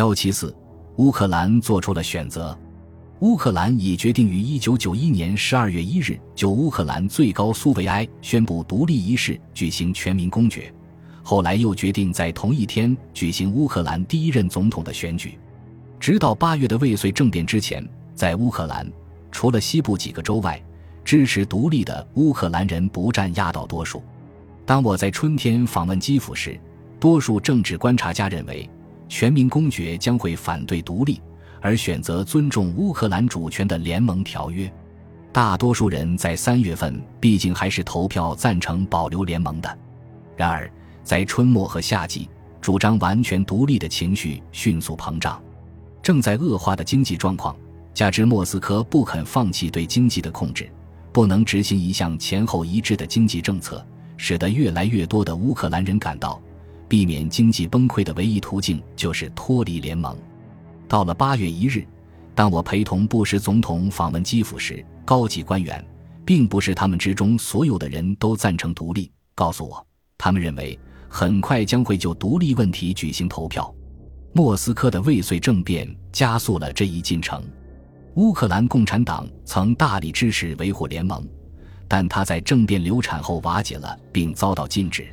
[0.00, 0.56] 幺七四，
[0.96, 2.58] 乌克兰做出了选择。
[3.18, 10.72] 乌克兰已决定于一九九一年十二月一日就乌克兰最高苏维埃宣布独立仪式举行全民公决，
[11.22, 15.38] 后来又决定在同一天举行乌克兰第一任总统的选举。
[15.98, 18.90] 直到八月的未遂政变之前，在乌克兰
[19.30, 20.58] 除了西部几个州外，
[21.04, 24.02] 支持独立的乌克兰人不占压倒多数。
[24.64, 26.58] 当我在春天访问基辅时，
[26.98, 28.66] 多数政治观察家认为，
[29.10, 31.20] 全民公决将会反对独立。
[31.60, 34.72] 而选择尊重乌克兰主权的联盟条约，
[35.30, 39.78] 大多数人在三月份毕竟还是投票赞成保留联盟的。
[40.38, 40.72] 然而，
[41.04, 45.38] 在春末和夏季，主张完全独立的情绪迅速膨胀。
[46.02, 47.54] 正在恶化的经济状况，
[47.92, 50.66] 加之莫斯科不肯放弃对经济的控制，
[51.12, 53.84] 不能执行一项前后一致的经济政策，
[54.16, 56.40] 使得越来越多的乌克兰人感到，
[56.90, 60.18] 避免经济崩溃的唯一途径就是脱离联盟。
[60.88, 61.86] 到了八月一日，
[62.34, 65.86] 当我陪同布什总统访问基辅时，高级官员，
[66.26, 69.86] 并不是他们之中所有的人都赞成独立，告诉我，
[70.18, 70.76] 他们认为
[71.08, 73.72] 很快将会就独立问题举行投票。
[74.32, 77.40] 莫斯科的未遂政变加速了这一进程。
[78.16, 81.24] 乌克兰共产党曾大力支持维护联盟，
[81.86, 85.06] 但他在政变流产后瓦解了，并遭到禁止。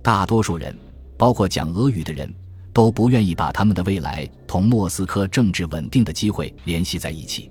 [0.00, 0.78] 大多数人，
[1.18, 2.32] 包括讲俄语的人。
[2.70, 7.50] 都不愿意把他们的未来同莫斯科政治稳定的机会联系在一起。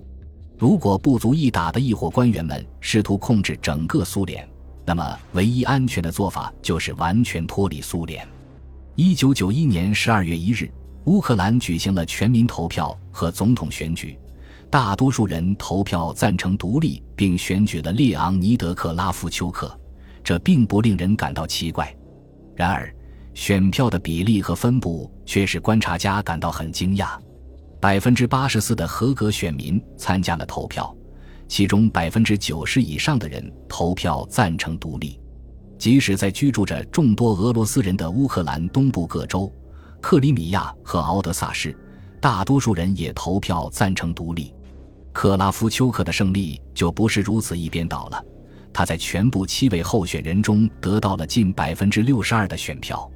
[0.57, 4.47] 如果不足一打的一伙官员们试图控制整个苏联，
[4.85, 8.25] 那么唯一安全的做法就是完全脱离苏联。
[8.95, 10.71] 一九九一年十二月一日，
[11.07, 14.17] 乌克兰举行了全民投票和总统选举，
[14.69, 19.77] 大多数人投票赞成独立，并选举了列昂尼德·克拉夫丘克，
[20.23, 21.93] 这并不令人感到奇怪。
[22.55, 22.95] 然而，
[23.37, 27.09] 选票的比例和分布却使观察家感到很惊讶。
[27.79, 30.91] 百分之八十四的合格选民参加了投票，
[31.47, 35.19] 其中百分之九十以上的人投票赞成独立。
[35.77, 39.53] 即使在居住着众多俄罗斯人的乌克兰东部各州、
[40.01, 41.77] 克里米亚和敖德萨市，
[42.19, 44.51] 大多数人也投票赞成独立。
[45.13, 48.19] 克拉夫丘克的胜利就不是如此一边倒了，
[48.73, 53.07] 他在全部七位候选人中得到了近百分之六十二的选票。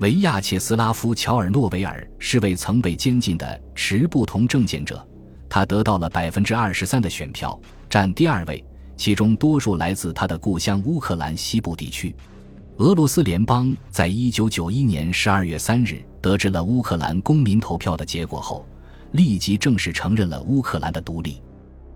[0.00, 5.06] 维亚切斯拉夫·乔尔诺维尔是位曾被监禁的持不同政见者，
[5.48, 8.62] 他得到了百分之二十三的选票，占第二位，
[8.96, 12.14] 其中多数来自他的故乡乌克兰西部地区。
[12.78, 18.66] 俄罗斯联邦在一九九一年十二月三日得知了乌克兰公民投票的结果后，
[19.12, 21.40] 立即正式承认了乌克兰的独立。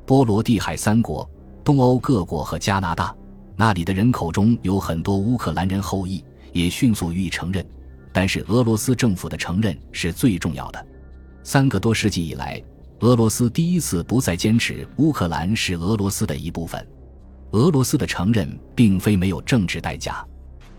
[0.07, 1.29] 波罗的海三国、
[1.65, 3.13] 东欧各国和加拿大，
[3.57, 7.67] 那里的人口中有很多乌克兰人后裔，也迅速予以承认。
[8.19, 10.87] 但是俄罗斯政府的承认是最重要的。
[11.45, 12.61] 三个多世纪以来，
[12.99, 16.85] 俄罗斯第一次不再坚持乌克兰是俄罗斯的一部分。
[17.53, 20.27] 俄罗斯的承认并非没有政治代价。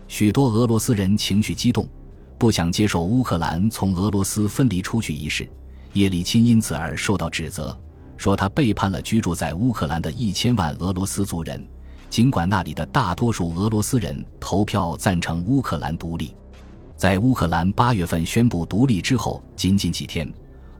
[0.06, 1.88] 许多俄罗斯人情绪激动，
[2.36, 5.48] 不想接受乌克兰从俄罗斯分离出去一事。
[5.94, 7.74] 叶利钦因此而受到指责，
[8.18, 11.66] 说他背叛了居住在乌克兰的一千万俄罗斯族人。
[12.10, 16.36] 尽管那里的大多数俄罗斯人投票赞成乌克兰独立。
[17.00, 20.30] 在乌克兰八月份宣布独立之后，仅仅几天，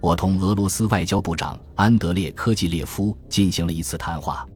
[0.00, 4.46] 我同俄罗斯外交部长安德烈科季列夫进行了一次谈话。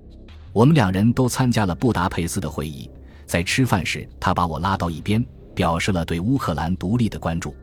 [0.53, 2.91] 我们两人都参加了布达佩斯的会议。
[3.25, 7.57] 在吃饭时，他把我拉到一边，表示了对乌克兰独立的关注。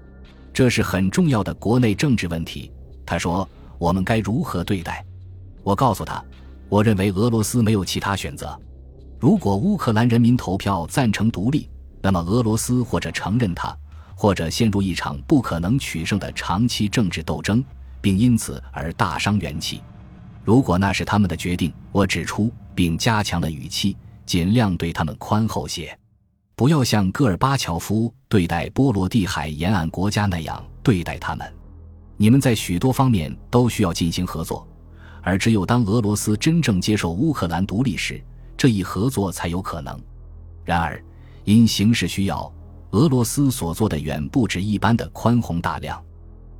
[0.51, 2.71] 这是很重要的国内政治问题。
[3.05, 3.47] 他说
[3.77, 5.05] ：“我们该如何对待？”
[5.61, 6.25] 我告诉他
[6.69, 8.59] ：“我认为俄罗斯没有其他选择。
[9.19, 11.69] 如果乌克兰人民投票赞成独立，
[12.01, 13.71] 那么俄罗斯或者承认他。”
[14.21, 17.63] 或者陷入一场不可能取胜的长期政治斗争，
[17.99, 19.81] 并因此而大伤元气。
[20.43, 25.97] 如果那是他们的决定，我指出并加强了语气，尽量对他们宽厚些，
[26.55, 31.51] 不要像戈尔巴乔夫对待波罗的海沿岸国家那样对待他们。
[32.15, 34.67] 你们在许多方面都需要进行合作，
[35.23, 38.23] 而只有当俄罗斯真正接受乌克兰独立时，
[38.55, 39.99] 这一合作才有可能。
[40.63, 41.03] 然而，
[41.43, 42.53] 因形势需要。
[42.91, 46.01] 俄罗斯所做的远不止一般的宽宏大量，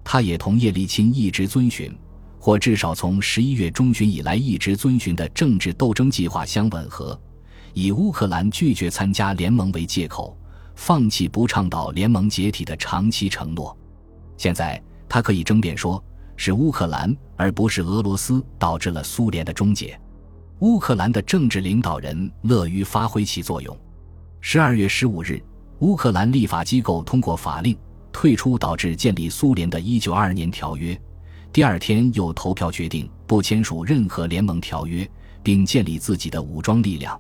[0.02, 1.94] 他也同叶利钦一直遵循，
[2.40, 7.20] 或至少从十一月中旬以来一直遵循的政治斗争计划相吻合，
[7.74, 10.38] 以乌克兰拒绝参加联盟为借口，
[10.74, 13.78] 放弃不倡导联盟解体的长期承诺。
[14.38, 16.02] 现在他可以争辩说，
[16.38, 20.00] 是乌克兰而不是俄罗斯导致了苏联的终结。
[20.60, 23.78] 乌克兰的政治领导人乐于发挥其作用。
[24.40, 25.44] 十二月十五日。
[25.82, 27.76] 乌克兰立法机构通过法令，
[28.12, 31.00] 退出导致建立苏联的1922年条约。
[31.52, 35.10] 第二天又投票决定不签署任何联盟条约，
[35.42, 37.20] 并建立自己的武装力量。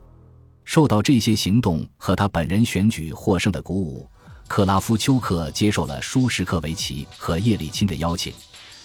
[0.63, 4.07] 受到这些行动和他本人选举获胜的鼓舞，
[4.47, 8.31] 克拉夫丘克接受了舒什克维奇和叶利钦的邀请，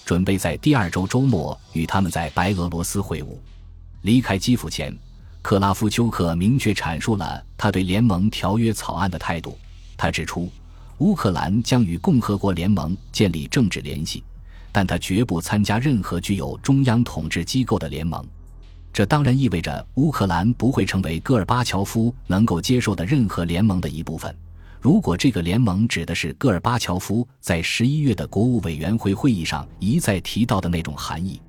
[0.07, 3.37] 准备在第二周周末与他们在白俄罗斯会晤。
[4.01, 4.97] 离开基辅前，
[5.43, 9.55] 克拉夫丘克明确阐述了他对联盟条约草案的态度。
[9.97, 10.51] 他指出，
[10.99, 14.23] 乌克兰将与共和国联盟建立政治联系，
[14.73, 18.25] 但他绝不参加任何具有中央统治机构的联盟。
[18.93, 24.35] 这当然意味着乌克兰不会成为戈尔巴乔夫能够接受的任何联盟的一部分。
[24.81, 31.41] 如果这个联盟指的是戈尔巴乔夫在十一月的国务委员会会议上一再提到的那种含义。